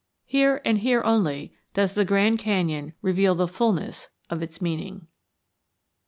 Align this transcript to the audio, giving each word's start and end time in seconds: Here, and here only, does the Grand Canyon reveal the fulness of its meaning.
Here, 0.25 0.61
and 0.65 0.79
here 0.79 1.03
only, 1.03 1.53
does 1.75 1.93
the 1.93 2.05
Grand 2.05 2.39
Canyon 2.39 2.93
reveal 3.03 3.35
the 3.35 3.47
fulness 3.47 4.09
of 4.31 4.41
its 4.41 4.59
meaning. 4.59 5.05